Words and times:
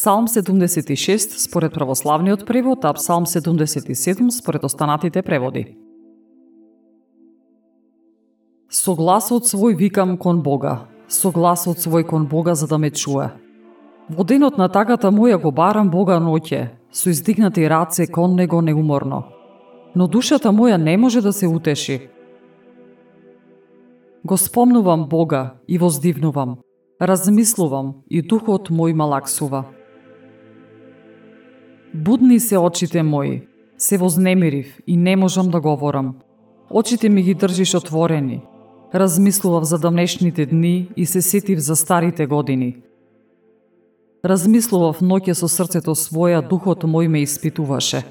Псалм 0.00 0.28
76 0.28 1.38
според 1.38 1.74
православниот 1.74 2.46
превод, 2.46 2.84
а 2.84 2.92
Псалм 2.94 3.24
77 3.24 4.30
според 4.30 4.64
останатите 4.64 5.22
преводи. 5.22 5.76
Со 8.70 8.94
гласот 8.94 9.44
свој 9.44 9.76
викам 9.76 10.16
кон 10.16 10.40
Бога, 10.40 10.88
со 11.06 11.30
гласот 11.30 11.84
свој 11.84 12.08
кон 12.08 12.24
Бога 12.24 12.54
за 12.54 12.66
да 12.66 12.78
ме 12.78 12.90
чуе. 12.90 13.28
Во 14.08 14.24
денот 14.24 14.56
на 14.56 14.70
тагата 14.72 15.10
моја 15.12 15.36
го 15.36 15.52
барам 15.52 15.90
Бога 15.90 16.16
ноќе, 16.16 16.70
со 16.90 17.10
издигнати 17.10 17.68
раце 17.68 18.06
кон 18.06 18.36
Него 18.36 18.62
неуморно. 18.62 19.24
Но 19.94 20.06
душата 20.08 20.48
моја 20.48 20.80
не 20.80 20.96
може 20.96 21.20
да 21.20 21.32
се 21.32 21.46
утеши. 21.46 22.08
Го 24.24 24.36
спомнувам 24.36 25.08
Бога 25.08 25.60
и 25.68 25.76
воздивнувам, 25.76 26.56
размислувам 27.00 28.00
и 28.08 28.22
духот 28.22 28.70
мој 28.70 28.96
малаксува. 28.96 29.79
Будни 31.94 32.40
се 32.40 32.58
очите 32.58 33.02
мои, 33.02 33.42
се 33.78 33.98
вознемирив 33.98 34.78
и 34.86 34.96
не 34.96 35.16
можам 35.16 35.48
да 35.48 35.60
говорам. 35.60 36.14
Очите 36.70 37.08
ми 37.08 37.22
ги 37.22 37.34
држиш 37.34 37.74
отворени. 37.74 38.42
Размислував 38.94 39.64
за 39.64 39.78
давнешните 39.78 40.46
дни 40.46 40.88
и 40.96 41.06
се 41.06 41.22
сетив 41.22 41.58
за 41.58 41.76
старите 41.76 42.26
години. 42.26 42.76
Размислував 44.24 45.00
ноќе 45.00 45.32
со 45.32 45.48
срцето 45.48 45.94
своја, 45.96 46.42
духот 46.48 46.84
мој 46.84 47.08
ме 47.08 47.22
испитуваше. 47.22 48.04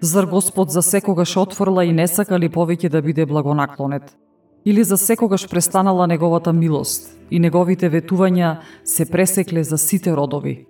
Зар 0.00 0.26
Господ 0.26 0.70
за 0.70 0.82
секогаш 0.82 1.36
отфрла 1.36 1.84
и 1.84 1.92
не 1.92 2.06
сака 2.08 2.38
ли 2.38 2.50
повеќе 2.50 2.88
да 2.88 3.02
биде 3.02 3.26
благонаклонет? 3.26 4.16
Или 4.64 4.84
за 4.84 4.96
секогаш 4.96 5.48
престанала 5.48 6.06
неговата 6.06 6.52
милост 6.52 7.16
и 7.30 7.38
неговите 7.38 7.90
ветувања 7.90 8.58
се 8.84 9.06
пресекле 9.06 9.64
за 9.64 9.78
сите 9.78 10.12
родови? 10.12 10.66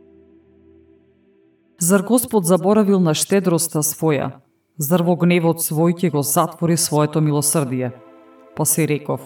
Зар 1.83 2.03
Господ 2.03 2.45
заборавил 2.45 3.01
на 3.01 3.11
штедроста 3.11 3.81
своја? 3.83 4.29
Зар 4.79 5.03
во 5.03 5.17
гневот 5.19 5.59
свој 5.67 5.97
ќе 5.99 6.11
го 6.15 6.21
затвори 6.23 6.77
своето 6.79 7.19
милосрдие? 7.19 7.89
Па 8.55 8.63
се 8.65 8.85
реков, 8.87 9.25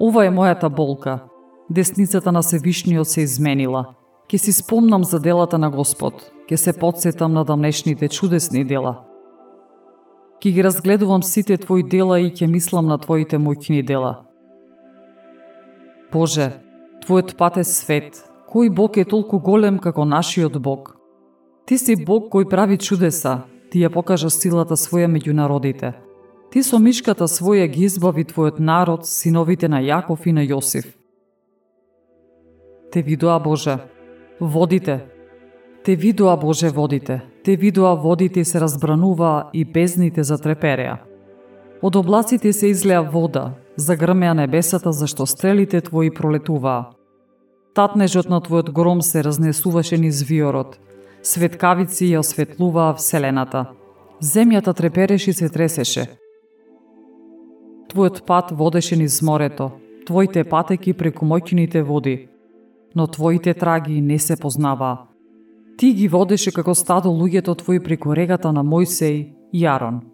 ова 0.00 0.24
е 0.24 0.30
мојата 0.32 0.70
болка. 0.72 1.18
Десницата 1.68 2.32
на 2.32 2.42
Севишниот 2.42 3.08
се 3.08 3.20
изменила. 3.20 3.84
Ке 4.28 4.38
си 4.38 4.52
спомнам 4.52 5.04
за 5.04 5.20
делата 5.20 5.58
на 5.58 5.70
Господ. 5.70 6.32
Ке 6.48 6.56
се 6.56 6.72
подсетам 6.72 7.32
на 7.32 7.44
дамнешните 7.44 8.08
чудесни 8.08 8.64
дела. 8.64 9.04
Ке 10.40 10.50
ги 10.50 10.64
разгледувам 10.64 11.22
сите 11.22 11.58
Твои 11.58 11.82
дела 11.82 12.20
и 12.20 12.32
ќе 12.32 12.48
мислам 12.48 12.88
на 12.88 12.96
Твоите 12.98 13.36
мојкни 13.36 13.84
дела. 13.84 14.24
Боже, 16.12 16.56
Твојот 17.04 17.36
пат 17.36 17.60
е 17.60 17.64
свет. 17.68 18.24
Кој 18.48 18.72
Бог 18.72 18.96
е 18.96 19.04
толку 19.04 19.44
голем 19.44 19.78
како 19.78 20.08
нашиот 20.08 20.56
Бог? 20.56 21.01
Ти 21.66 21.78
си 21.78 21.94
Бог 21.96 22.26
кој 22.32 22.48
прави 22.50 22.76
чудеса, 22.78 23.44
ти 23.70 23.84
ја 23.84 23.90
покажа 23.92 24.30
силата 24.30 24.74
своја 24.74 25.06
меѓу 25.06 25.32
народите. 25.38 25.92
Ти 26.50 26.62
со 26.62 26.78
мишката 26.78 27.28
своја 27.30 27.68
ги 27.70 27.86
избави 27.86 28.24
твојот 28.26 28.58
народ, 28.58 29.06
синовите 29.06 29.68
на 29.68 29.78
Јаков 29.80 30.26
и 30.26 30.32
на 30.32 30.42
Јосиф. 30.42 30.90
Те 32.92 33.02
видоа 33.02 33.38
Боже, 33.38 33.78
водите. 34.40 35.06
Те 35.84 35.96
видоа 35.96 36.36
Боже 36.36 36.68
водите. 36.68 37.22
Те 37.44 37.56
видоа 37.56 37.94
водите 37.94 38.40
и 38.40 38.44
се 38.44 38.60
разбрануваа 38.60 39.50
и 39.52 39.64
безните 39.64 40.22
затрепереа. 40.22 40.98
Од 41.82 41.96
облаците 41.96 42.52
се 42.52 42.66
излеа 42.66 43.02
вода, 43.02 43.54
загрмеа 43.76 44.34
небесата 44.34 44.92
зашто 44.92 45.26
стрелите 45.26 45.80
твои 45.80 46.10
пролетуваа. 46.10 46.90
Татнежот 47.74 48.28
на 48.28 48.40
твојот 48.40 48.70
гром 48.72 49.02
се 49.02 49.22
разнесуваше 49.22 49.96
низ 49.98 50.22
виорот– 50.22 50.78
Светкавици 51.22 52.08
ја 52.10 52.18
осветлуваа 52.18 52.94
Вселената. 52.98 53.66
Земјата 54.20 54.74
трепереше 54.74 55.30
и 55.30 55.34
се 55.34 55.48
тресеше. 55.48 56.06
Твојот 57.92 58.24
пат 58.26 58.50
водеше 58.50 58.96
низ 58.96 59.22
морето, 59.22 59.70
твоите 60.06 60.44
патеки 60.44 60.92
преку 60.92 61.26
моќните 61.26 61.82
води, 61.82 62.28
но 62.94 63.06
твоите 63.06 63.54
траги 63.54 64.00
не 64.00 64.18
се 64.18 64.36
познаваа. 64.36 65.06
Ти 65.78 65.92
ги 65.94 66.08
водеше 66.08 66.52
како 66.52 66.74
стадо 66.74 67.08
луѓето 67.08 67.58
твои 67.58 67.80
преку 67.80 68.16
регата 68.16 68.52
на 68.52 68.64
Мојсей 68.64 69.30
и 69.52 69.62
Јарон 69.62 70.11